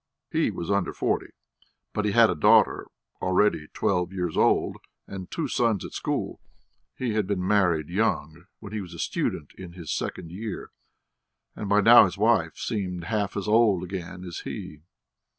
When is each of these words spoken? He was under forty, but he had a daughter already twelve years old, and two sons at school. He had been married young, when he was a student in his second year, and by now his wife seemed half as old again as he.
He 0.31 0.49
was 0.49 0.71
under 0.71 0.93
forty, 0.95 1.29
but 1.93 2.05
he 2.05 2.11
had 2.13 2.31
a 2.31 2.35
daughter 2.35 2.87
already 3.21 3.67
twelve 3.71 4.11
years 4.11 4.35
old, 4.35 4.77
and 5.05 5.29
two 5.29 5.47
sons 5.47 5.85
at 5.85 5.93
school. 5.93 6.41
He 6.95 7.13
had 7.13 7.27
been 7.27 7.45
married 7.47 7.87
young, 7.89 8.45
when 8.59 8.73
he 8.73 8.81
was 8.81 8.95
a 8.95 8.97
student 8.97 9.53
in 9.59 9.73
his 9.73 9.91
second 9.91 10.31
year, 10.31 10.71
and 11.55 11.69
by 11.69 11.81
now 11.81 12.05
his 12.05 12.17
wife 12.17 12.57
seemed 12.57 13.03
half 13.03 13.37
as 13.37 13.47
old 13.47 13.83
again 13.83 14.23
as 14.23 14.39
he. 14.39 14.81